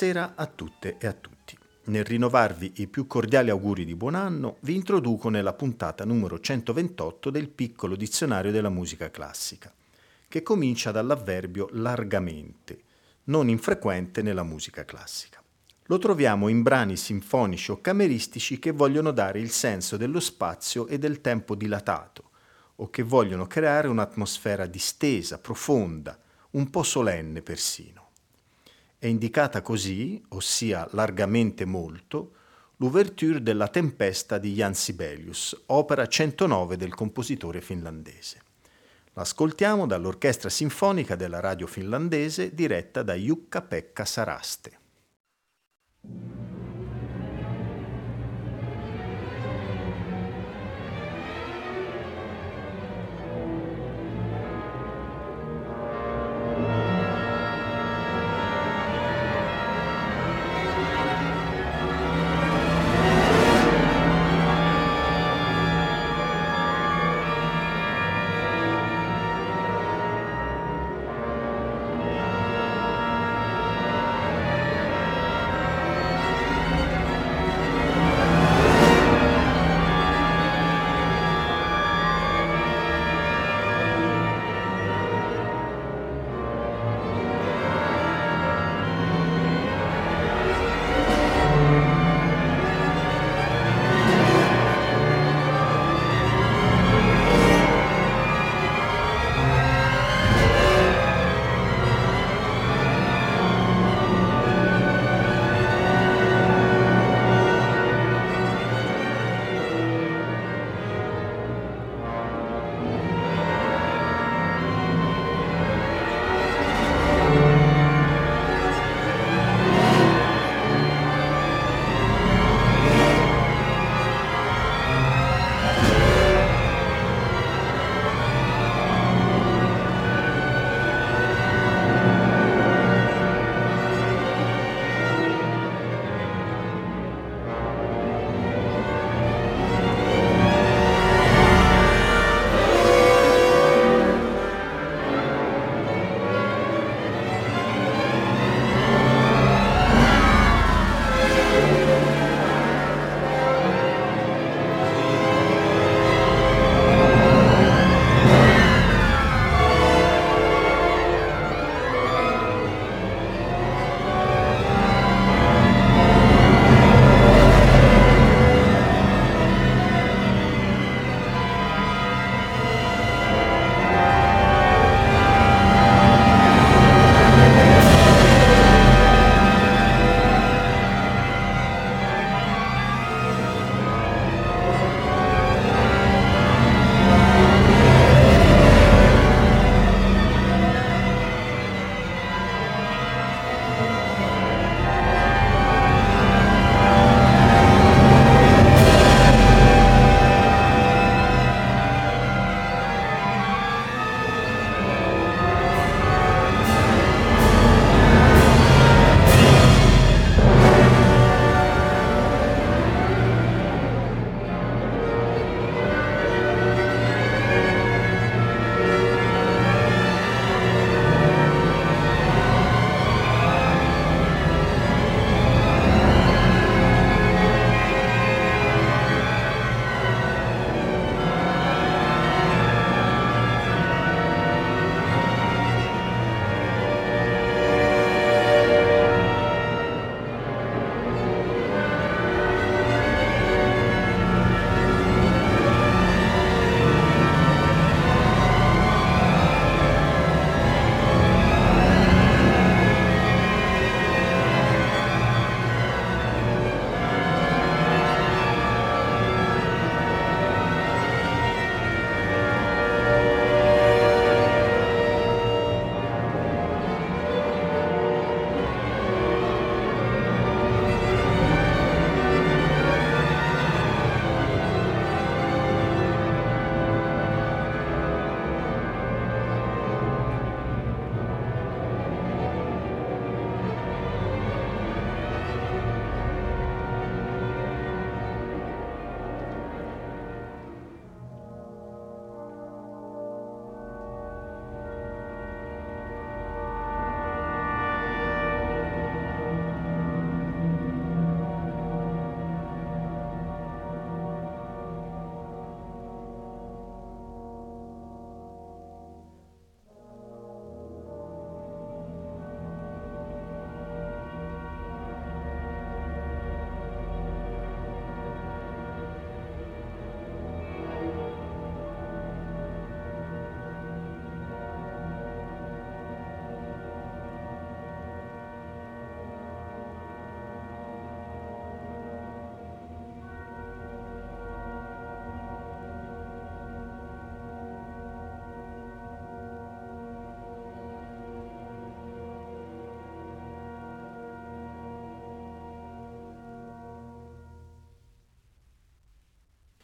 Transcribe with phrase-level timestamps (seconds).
[0.00, 1.58] Buonasera a tutte e a tutti.
[1.84, 7.28] Nel rinnovarvi i più cordiali auguri di buon anno, vi introduco nella puntata numero 128
[7.28, 9.70] del piccolo dizionario della musica classica,
[10.26, 12.80] che comincia dall'avverbio largamente,
[13.24, 15.42] non infrequente nella musica classica.
[15.84, 20.98] Lo troviamo in brani sinfonici o cameristici che vogliono dare il senso dello spazio e
[20.98, 22.30] del tempo dilatato,
[22.76, 26.18] o che vogliono creare un'atmosfera distesa, profonda,
[26.52, 28.09] un po' solenne persino.
[29.02, 32.34] È indicata così, ossia largamente molto,
[32.76, 38.42] l'ouverture della Tempesta di Jan Sibelius, opera 109 del compositore finlandese.
[39.14, 44.78] L'ascoltiamo dall'Orchestra Sinfonica della Radio finlandese diretta da Jukka-Pekka Saraste.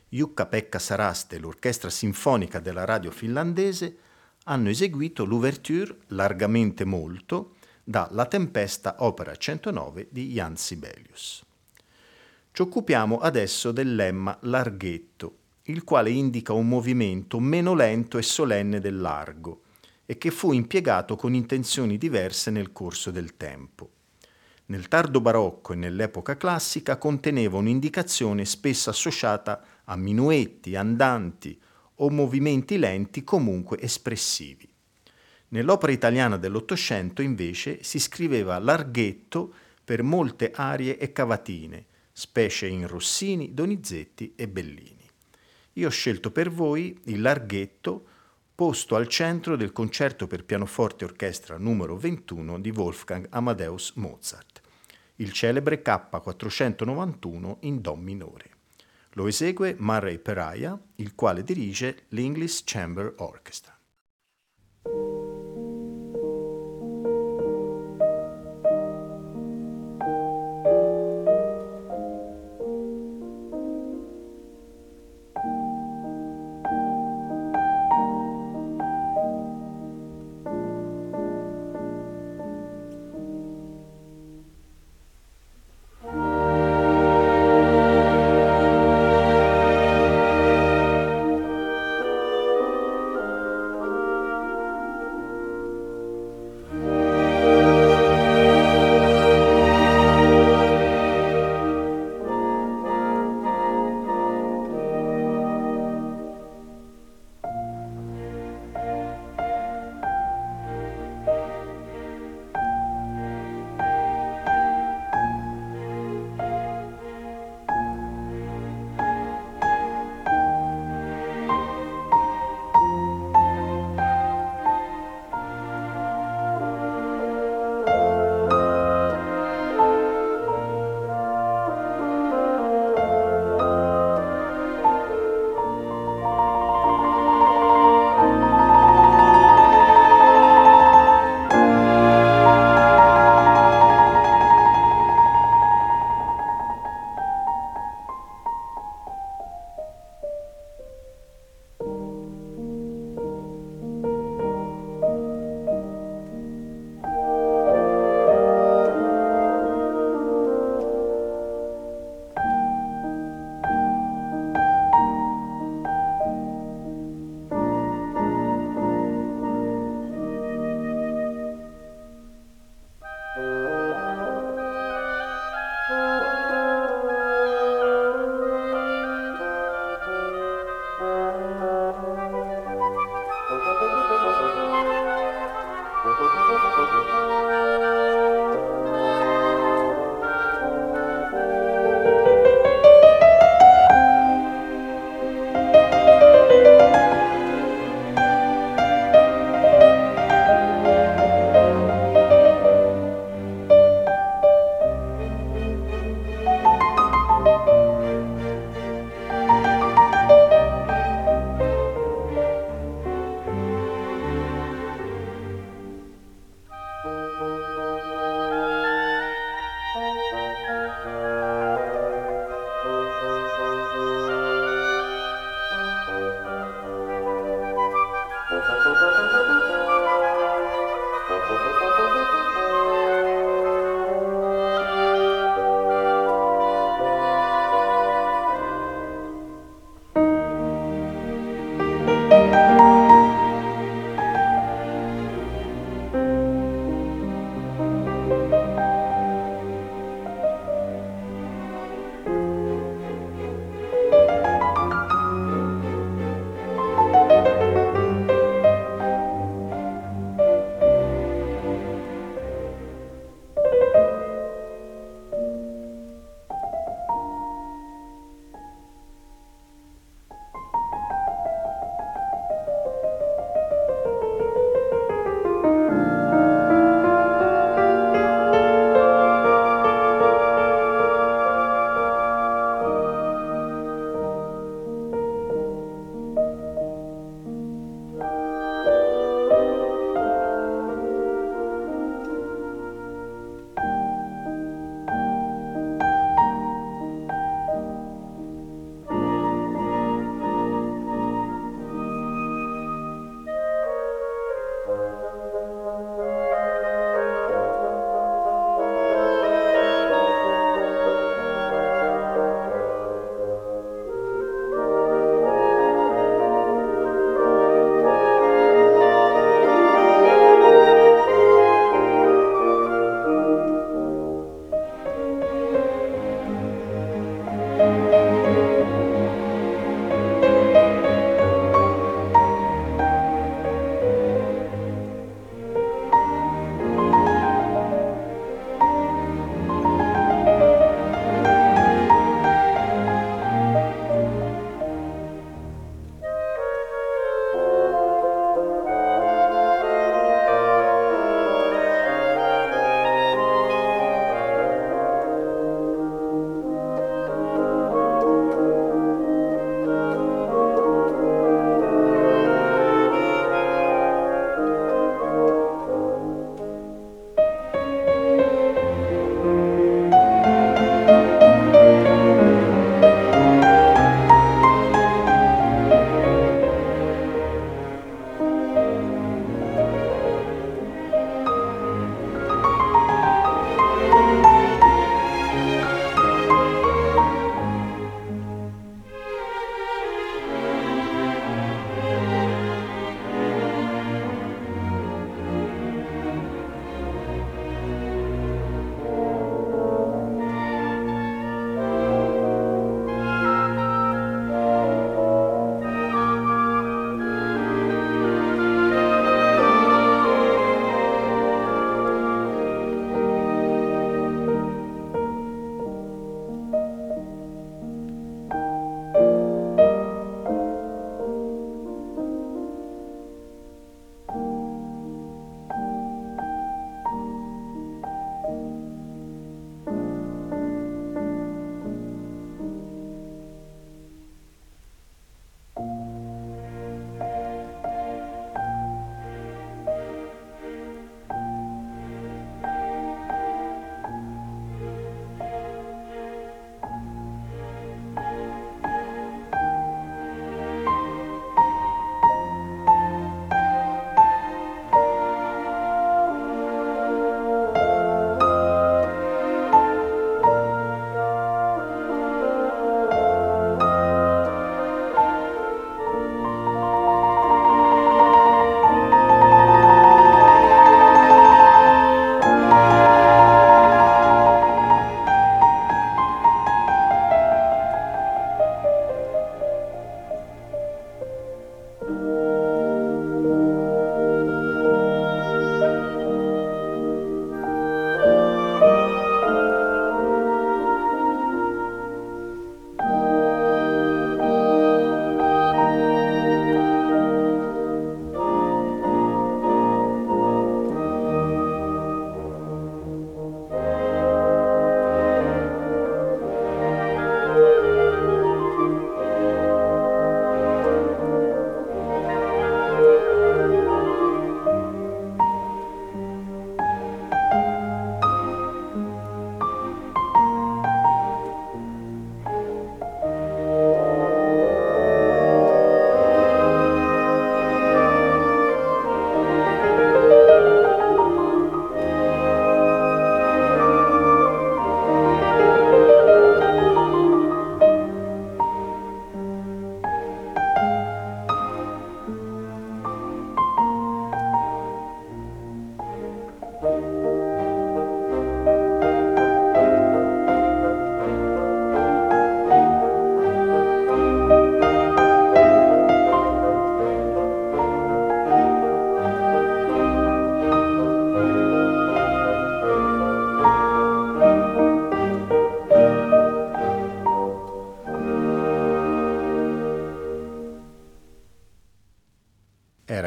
[0.08, 3.96] Jukka-Pekka Saraste e l'Orchestra Sinfonica della radio finlandese
[4.44, 11.44] hanno eseguito l'ouverture Largamente molto da La Tempesta opera 109 di Jan Sibelius.
[12.52, 18.80] Ci occupiamo adesso del lemma larghetto, il quale indica un movimento meno lento e solenne
[18.80, 19.62] del largo
[20.06, 23.90] e che fu impiegato con intenzioni diverse nel corso del tempo.
[24.68, 31.56] Nel tardo barocco e nell'epoca classica conteneva un'indicazione spesso associata a minuetti, andanti
[31.96, 34.68] o movimenti lenti comunque espressivi.
[35.48, 39.54] Nell'opera italiana dell'Ottocento invece si scriveva larghetto
[39.84, 45.08] per molte arie e cavatine, specie in Rossini, Donizetti e Bellini.
[45.74, 48.06] Io ho scelto per voi il larghetto
[48.56, 54.62] posto al centro del concerto per pianoforte e orchestra numero 21 di Wolfgang Amadeus Mozart,
[55.16, 58.50] il celebre K491 in Do minore.
[59.10, 63.75] Lo esegue Murray Peraya, il quale dirige l'English Chamber Orchestra.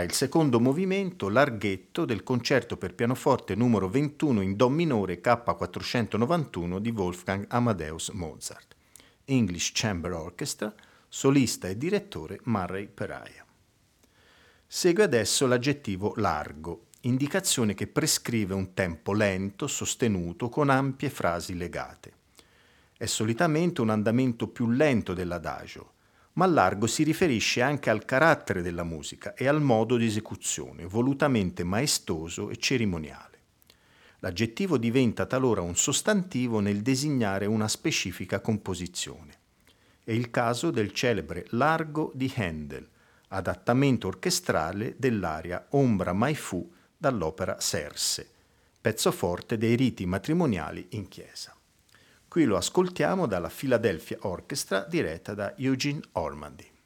[0.10, 6.90] Il secondo movimento larghetto del concerto per pianoforte numero 21 in Do minore K491 di
[6.90, 8.76] Wolfgang Amadeus Mozart.
[9.26, 10.74] English Chamber Orchestra,
[11.08, 13.46] solista e direttore Murray Peraia.
[14.66, 22.14] Segue adesso l'aggettivo largo, indicazione che prescrive un tempo lento, sostenuto, con ampie frasi legate.
[22.98, 25.98] È solitamente un andamento più lento dell'adagio,
[26.40, 31.66] ma largo si riferisce anche al carattere della musica e al modo di esecuzione, volutamente
[31.66, 33.40] maestoso e cerimoniale.
[34.20, 39.34] L'aggettivo diventa talora un sostantivo nel designare una specifica composizione.
[40.02, 42.88] È il caso del celebre Largo di Handel,
[43.28, 48.26] adattamento orchestrale dell'aria Ombra mai fu dall'opera Serse,
[48.80, 51.54] pezzo forte dei riti matrimoniali in chiesa.
[52.40, 56.79] Qui lo ascoltiamo dalla Philadelphia Orchestra diretta da Eugene Ormandy.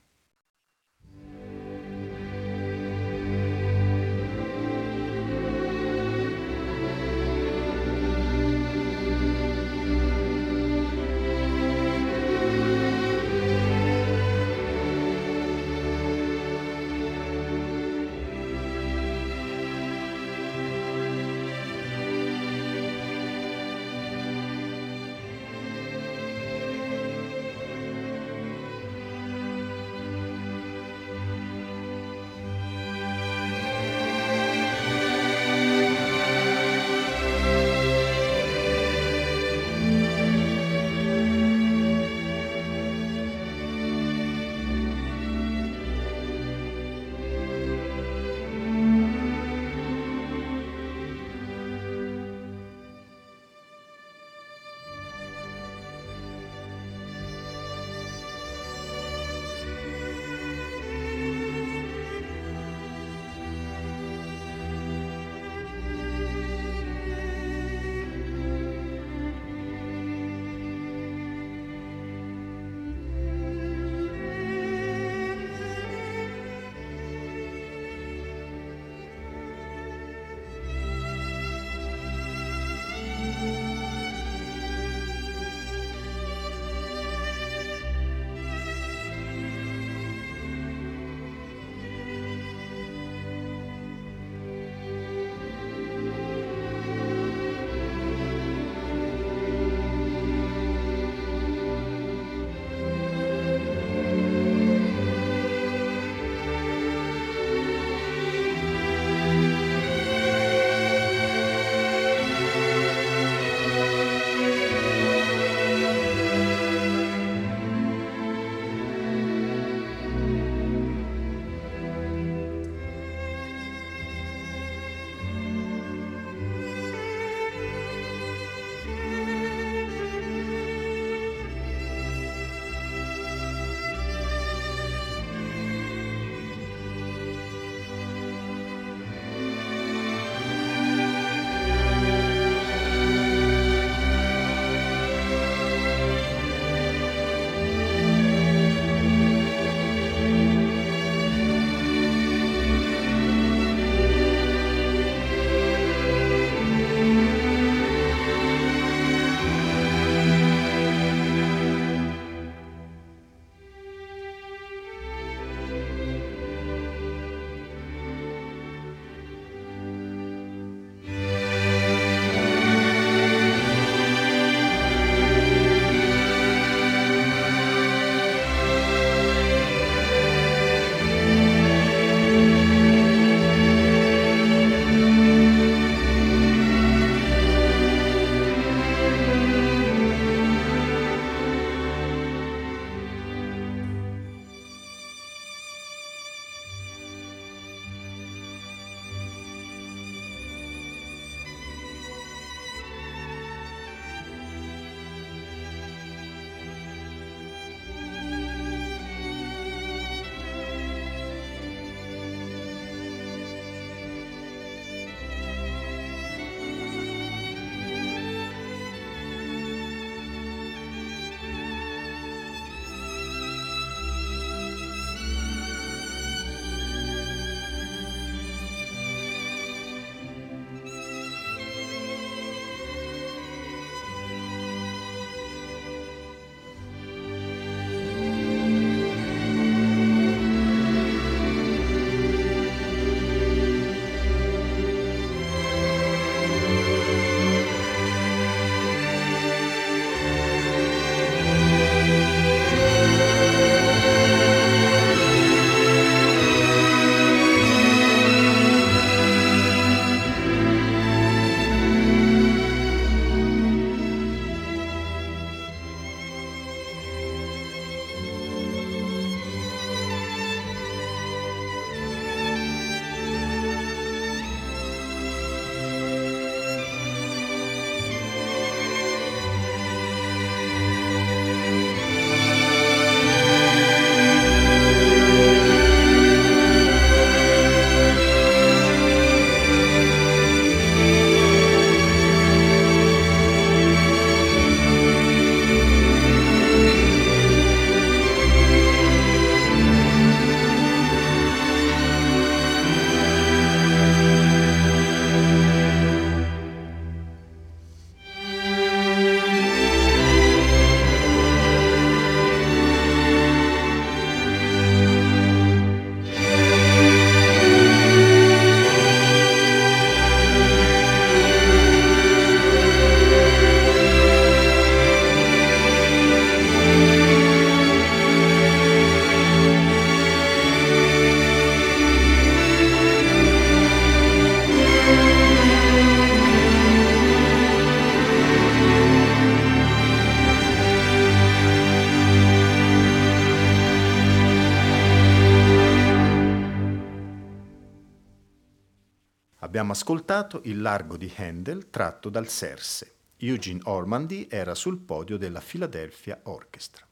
[349.94, 353.14] Ascoltato il largo di Handel tratto dal Serse.
[353.38, 357.06] Eugene Ormandy era sul podio della Philadelphia Orchestra.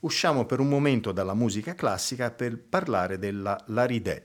[0.00, 4.20] Usciamo per un momento dalla musica classica per parlare della Laridè,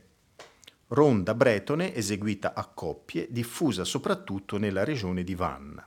[0.88, 5.86] ronda bretone eseguita a coppie, diffusa soprattutto nella regione di Vannes.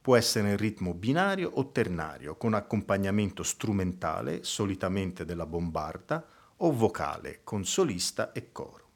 [0.00, 7.40] Può essere in ritmo binario o ternario, con accompagnamento strumentale, solitamente della bombarda, o vocale,
[7.44, 8.87] con solista e coro.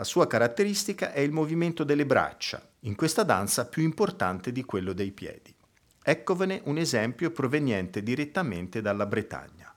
[0.00, 4.94] La sua caratteristica è il movimento delle braccia, in questa danza più importante di quello
[4.94, 5.54] dei piedi.
[6.02, 9.70] Eccovene un esempio proveniente direttamente dalla Bretagna.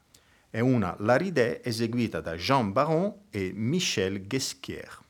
[0.49, 5.02] È una Laridè eseguita da Jean Baron e Michel Guesquière.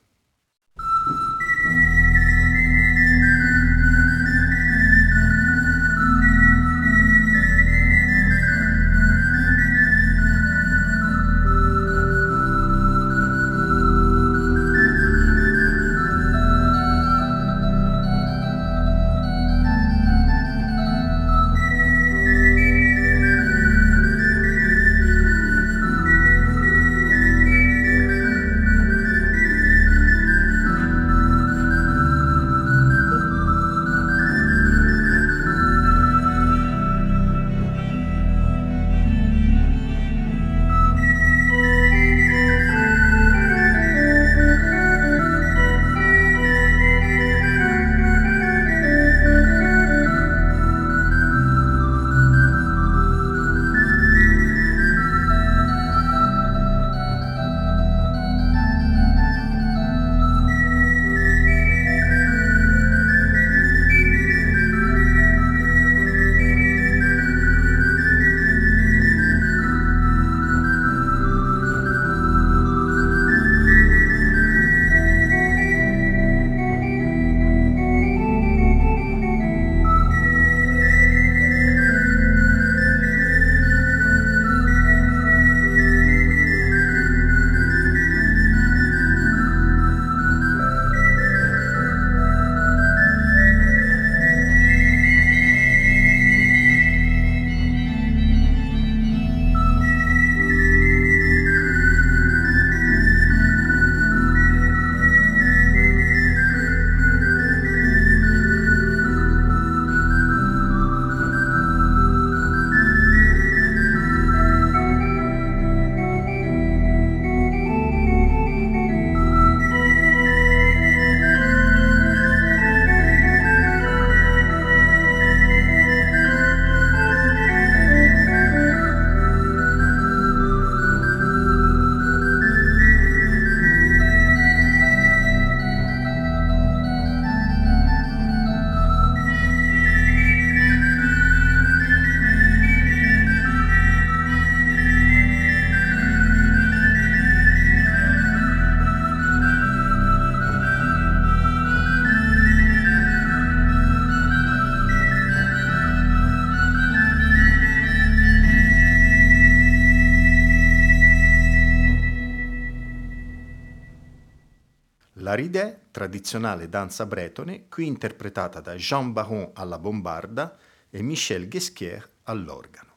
[165.34, 170.56] La ridè, tradizionale danza bretone, qui interpretata da Jean Baron alla bombarda
[170.92, 172.92] e Michel Guesquière all'organo.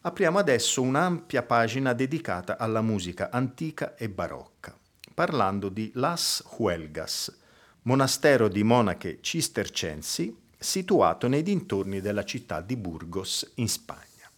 [0.00, 4.74] Apriamo adesso un'ampia pagina dedicata alla musica antica e barocca,
[5.12, 7.36] parlando di Las Huelgas,
[7.82, 14.30] monastero di monache cistercensi situato nei dintorni della città di Burgos in Spagna.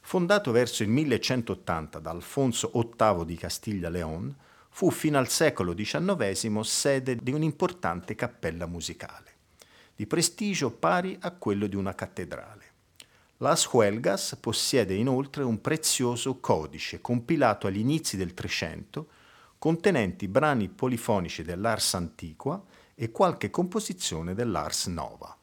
[0.00, 4.36] Fondato verso il 1180 da Alfonso VIII di Castiglia-León,
[4.74, 9.32] fu fino al secolo XIX sede di un'importante cappella musicale,
[9.94, 12.70] di prestigio pari a quello di una cattedrale.
[13.36, 19.08] Las Huelgas possiede inoltre un prezioso codice compilato agli inizi del Trecento,
[19.58, 22.60] contenenti brani polifonici dell'Ars Antiqua
[22.94, 25.36] e qualche composizione dell'Ars Nova.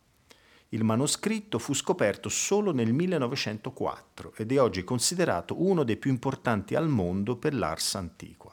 [0.69, 6.73] Il manoscritto fu scoperto solo nel 1904 ed è oggi considerato uno dei più importanti
[6.73, 8.48] al mondo per l'Ars Antiqua.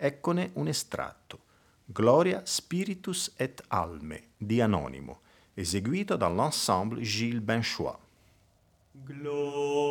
[0.00, 1.40] Eccone un estratto.
[1.84, 5.22] Gloria Spiritus et Alme di Anonimo,
[5.54, 7.96] eseguito dall'ensemble Gilles Benchois.
[8.92, 9.88] Gloria.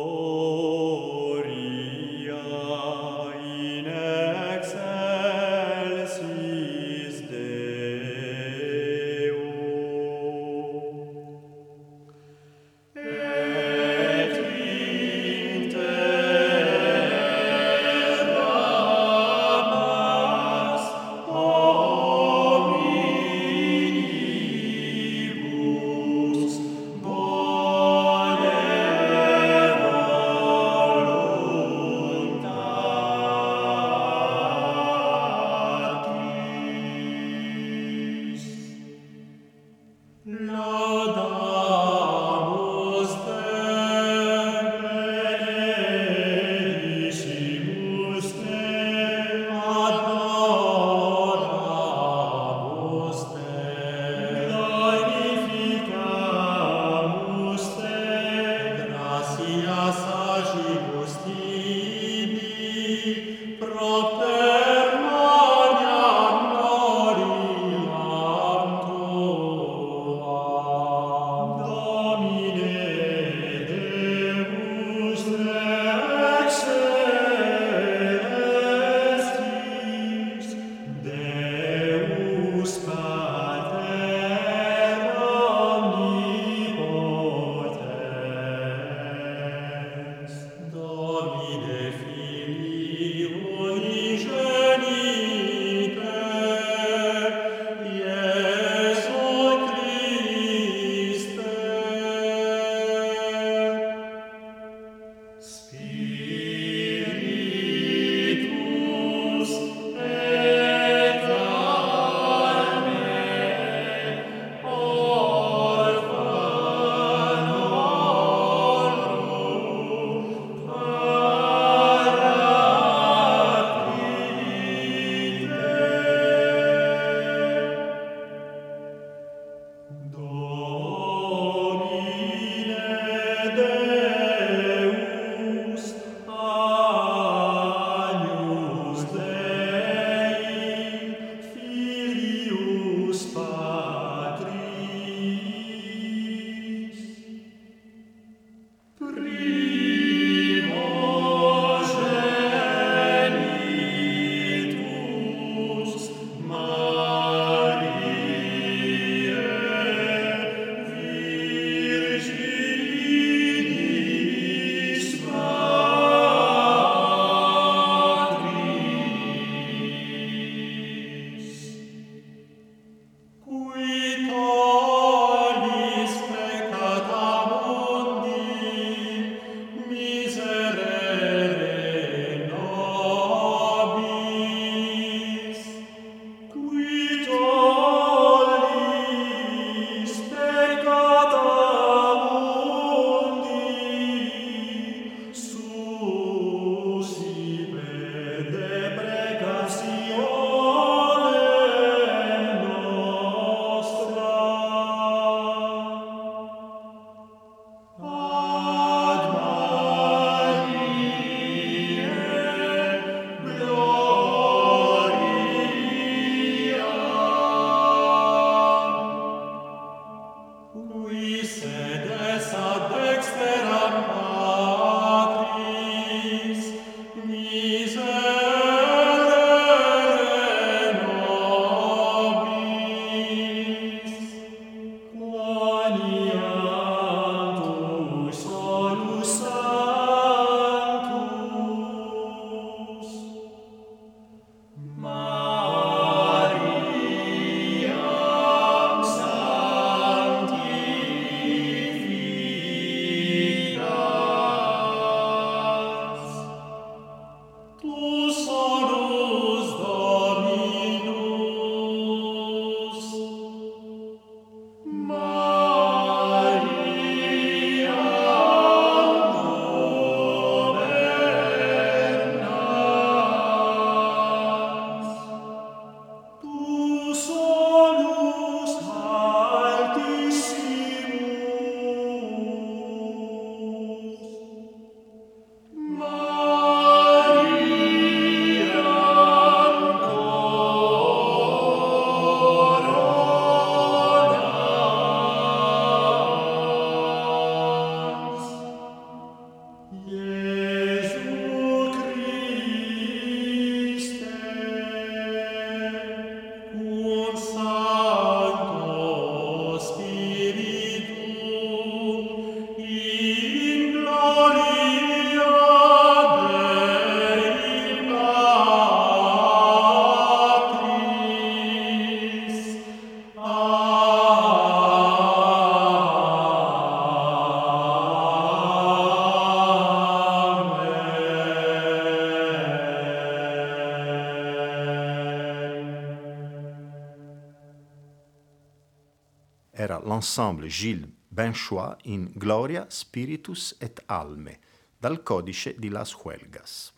[340.18, 344.58] L'ensemble Gilles Benchois in Gloria, Spiritus et Alme,
[344.98, 346.92] dal codice di Las Huelgas.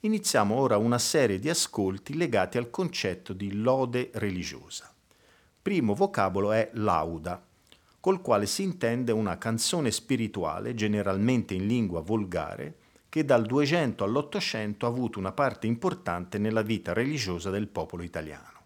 [0.00, 4.94] Iniziamo ora una serie di ascolti legati al concetto di lode religiosa.
[5.60, 7.44] Primo vocabolo è lauda,
[7.98, 12.76] col quale si intende una canzone spirituale, generalmente in lingua volgare,
[13.08, 18.57] che dal 200 all'800 ha avuto una parte importante nella vita religiosa del popolo italiano.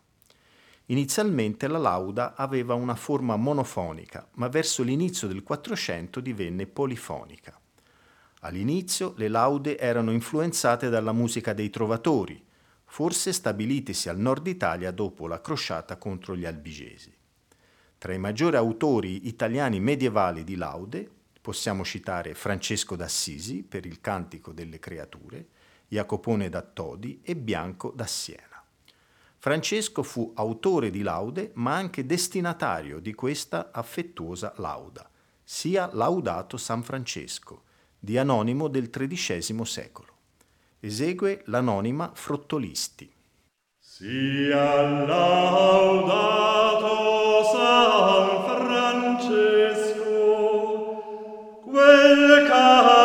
[0.93, 7.59] Inizialmente la lauda aveva una forma monofonica, ma verso l'inizio del Quattrocento divenne polifonica.
[8.41, 12.45] All'inizio le laude erano influenzate dalla musica dei trovatori,
[12.85, 17.11] forse stabilitisi al nord Italia dopo la crociata contro gli albigesi.
[17.97, 24.53] Tra i maggiori autori italiani medievali di laude possiamo citare Francesco d'Assisi per il Cantico
[24.53, 25.47] delle Creature,
[25.89, 28.52] Jacopone da Todi e Bianco da Siena.
[29.43, 35.11] Francesco fu autore di laude, ma anche destinatario di questa affettuosa lauda,
[35.43, 37.65] sia laudato San Francesco,
[37.99, 40.11] di anonimo del XIII secolo.
[40.79, 43.13] Esegue l'anonima Frottolisti.
[43.81, 46.85] Sia laudato
[47.53, 49.73] San Francesco,
[51.65, 53.02] quel che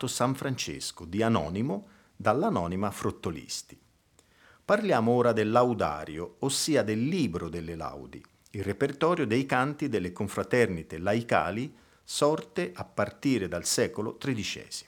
[0.00, 3.78] laudato San Francesco di Anonimo dall'anonima Frottolisti.
[4.64, 8.22] Parliamo ora del laudario, ossia del libro delle laudi,
[8.52, 14.86] il repertorio dei canti delle confraternite laicali sorte a partire dal secolo XIII.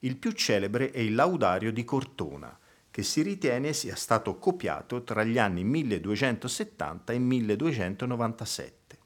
[0.00, 2.56] Il più celebre è il laudario di Cortona,
[2.90, 8.98] che si ritiene sia stato copiato tra gli anni 1270 e 1297.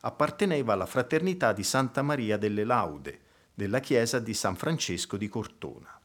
[0.00, 3.24] Apparteneva alla fraternità di Santa Maria delle Laude,
[3.56, 5.98] della chiesa di San Francesco di Cortona.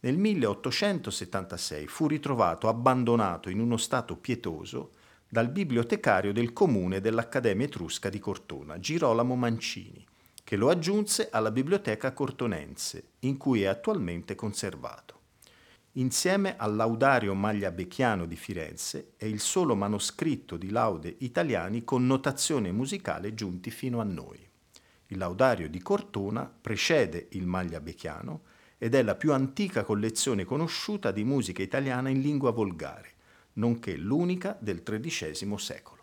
[0.00, 4.92] Nel 1876 fu ritrovato abbandonato in uno stato pietoso
[5.28, 10.02] dal bibliotecario del comune dell'Accademia Etrusca di Cortona, Girolamo Mancini,
[10.42, 15.20] che lo aggiunse alla biblioteca cortonense, in cui è attualmente conservato.
[15.98, 22.72] Insieme al Laudario Magliabecchiano di Firenze è il solo manoscritto di laude italiani con notazione
[22.72, 24.47] musicale giunti fino a noi.
[25.10, 28.42] Il laudario di Cortona precede il Magliabechiano
[28.76, 33.12] ed è la più antica collezione conosciuta di musica italiana in lingua volgare,
[33.54, 35.96] nonché l'unica del XIII secolo.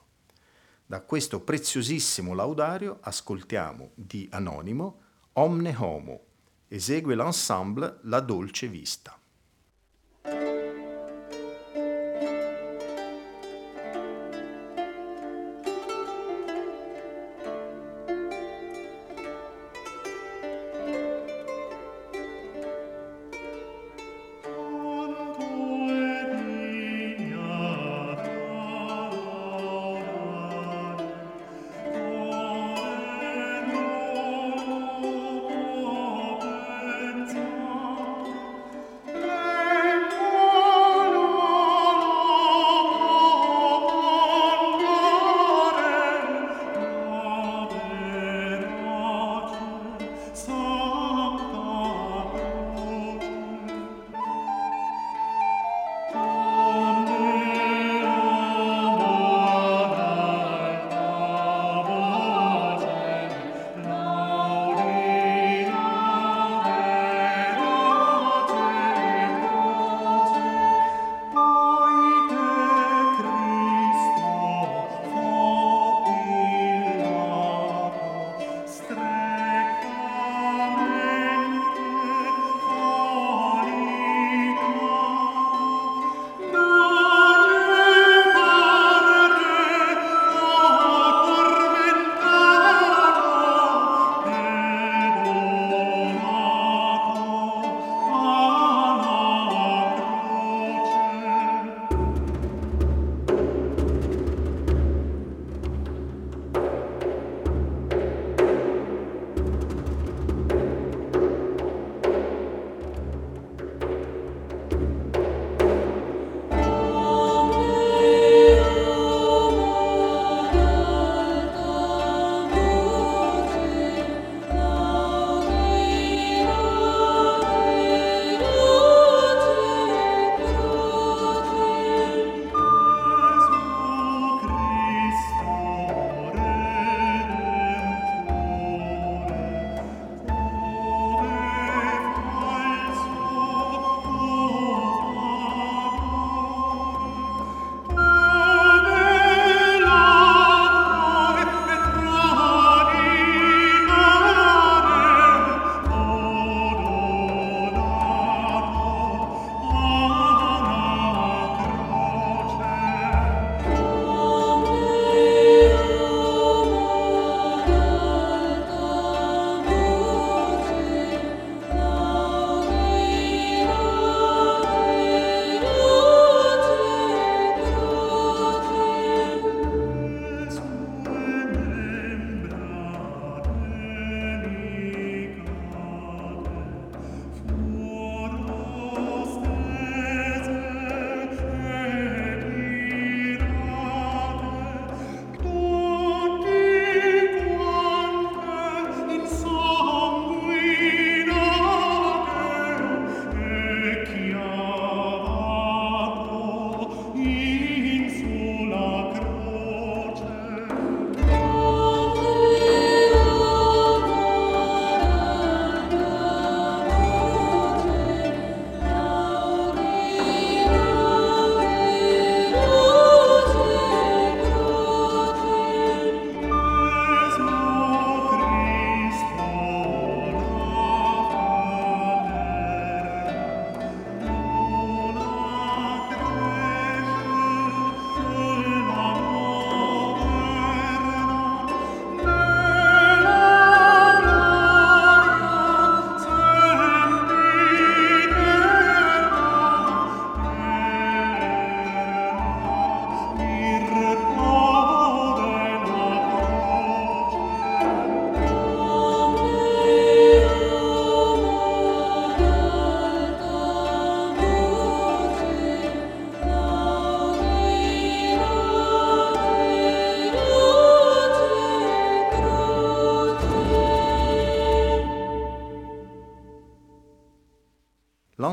[0.85, 5.01] Da questo preziosissimo laudario ascoltiamo di Anonimo
[5.33, 6.25] Omne Homo,
[6.67, 9.17] esegue l'ensemble La Dolce Vista.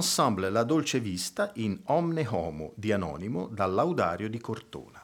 [0.03, 5.00] L'ensemble La Dolce Vista in Omne Homo di Anonimo dal Laudario di Cortona.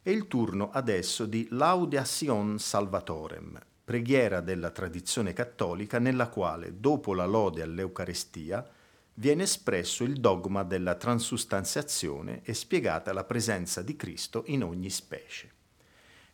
[0.00, 7.26] È il turno adesso di Laudeation Salvatorem, preghiera della tradizione cattolica nella quale, dopo la
[7.26, 8.66] lode all'Eucarestia,
[9.16, 15.52] viene espresso il dogma della transustanziazione e spiegata la presenza di Cristo in ogni specie.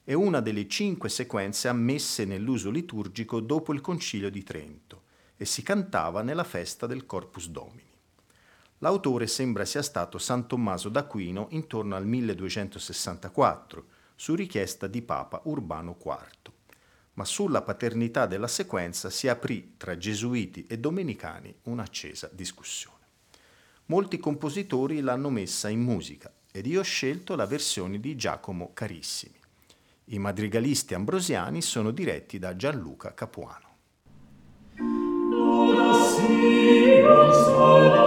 [0.05, 4.99] È una delle cinque sequenze ammesse nell'uso liturgico dopo il Concilio di Trento
[5.41, 7.91] e si cantava nella festa del Corpus Domini.
[8.80, 13.86] L'autore sembra sia stato San Tommaso d'Aquino intorno al 1264,
[14.16, 16.53] su richiesta di Papa Urbano IV.
[17.14, 23.07] Ma sulla paternità della sequenza si aprì tra gesuiti e domenicani un'accesa discussione.
[23.86, 29.41] Molti compositori l'hanno messa in musica ed io ho scelto la versione di Giacomo Carissimi.
[30.05, 33.70] I madrigalisti ambrosiani sono diretti da Gianluca Capuano.
[35.71, 38.01] Lauda si, Lauda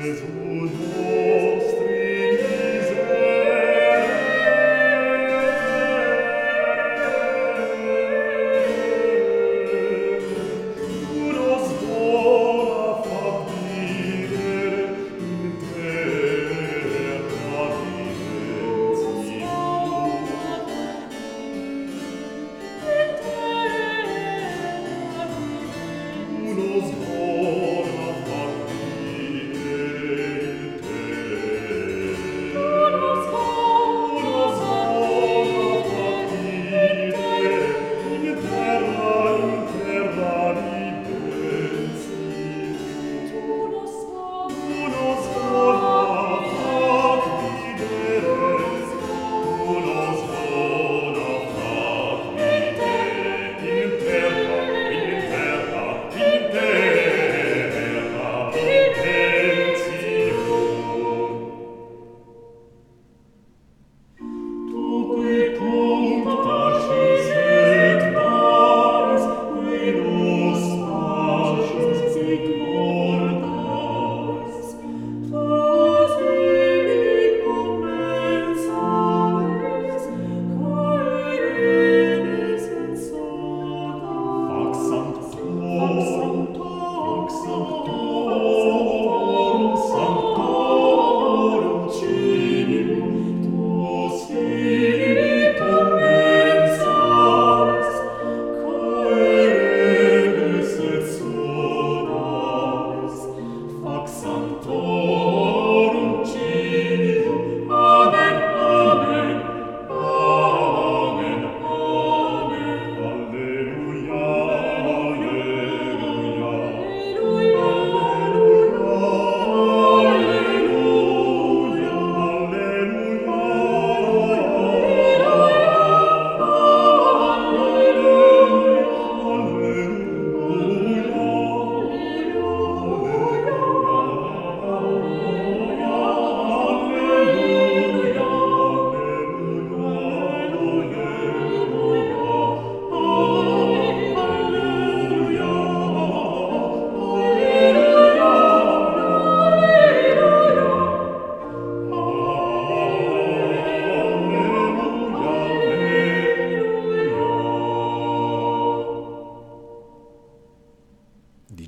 [0.00, 1.09] Jesu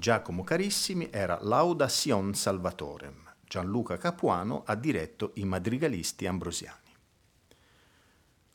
[0.03, 3.15] Giacomo Carissimi era Lauda Sion Salvatorem.
[3.45, 6.93] Gianluca Capuano ha diretto i madrigalisti ambrosiani.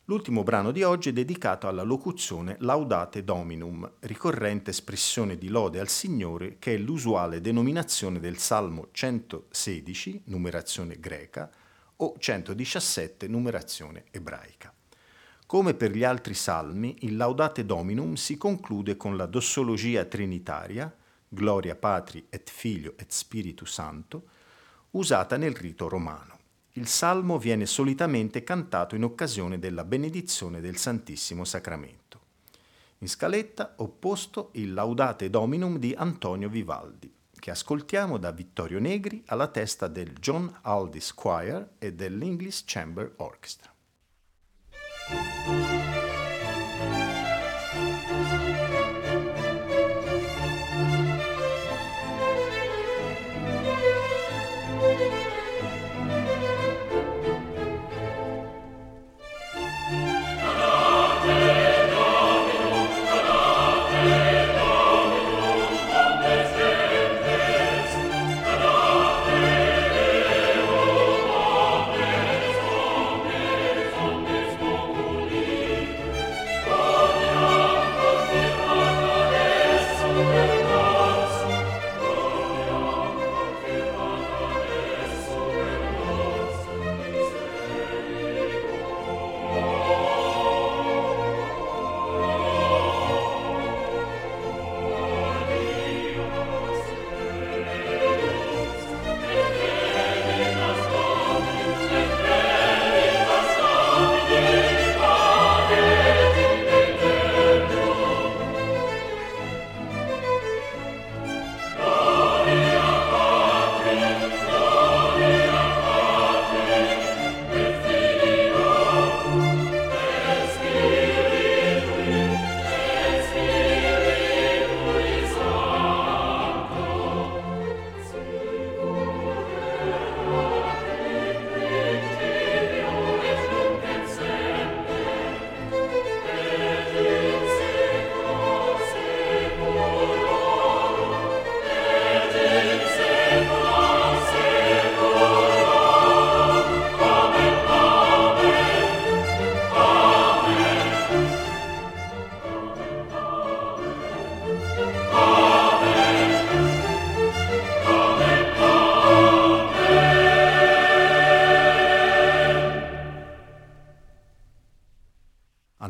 [0.04, 5.88] L'ultimo brano di oggi è dedicato alla locuzione Laudate Dominum, ricorrente espressione di lode al
[5.88, 11.50] Signore che è l'usuale denominazione del Salmo 116, numerazione greca,
[11.96, 14.70] o 117, numerazione ebraica.
[15.46, 20.94] Come per gli altri salmi, il Laudate Dominum si conclude con la dossologia trinitaria,
[21.28, 24.28] Gloria Patri et Figlio et Spiritu Santo,
[24.92, 26.36] usata nel rito romano.
[26.72, 32.20] Il salmo viene solitamente cantato in occasione della benedizione del Santissimo Sacramento.
[32.98, 39.48] In scaletta opposto il Laudate Dominum di Antonio Vivaldi, che ascoltiamo da Vittorio Negri alla
[39.48, 43.72] testa del John Aldis Choir e dell'English Chamber Orchestra.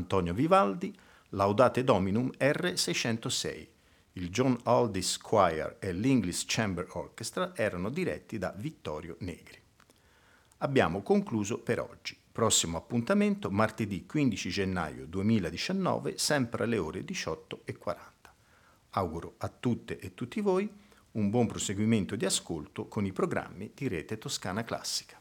[0.09, 0.96] Antonio Vivaldi,
[1.32, 3.66] Laudate Dominum R606.
[4.12, 9.61] Il John Aldis Choir e l'English Chamber Orchestra erano diretti da Vittorio Negri.
[10.59, 12.16] Abbiamo concluso per oggi.
[12.32, 17.96] Prossimo appuntamento martedì 15 gennaio 2019, sempre alle ore 18.40.
[18.92, 20.72] Auguro a tutte e tutti voi
[21.12, 25.20] un buon proseguimento di ascolto con i programmi di Rete Toscana Classica.